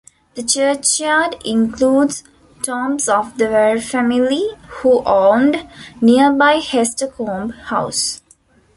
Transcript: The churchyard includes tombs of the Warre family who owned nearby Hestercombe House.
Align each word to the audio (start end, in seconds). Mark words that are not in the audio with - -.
The 0.33 0.41
churchyard 0.41 1.35
includes 1.45 2.23
tombs 2.63 3.07
of 3.07 3.37
the 3.37 3.45
Warre 3.45 3.79
family 3.79 4.49
who 4.79 5.03
owned 5.03 5.67
nearby 6.01 6.53
Hestercombe 6.55 7.53
House. 7.65 8.19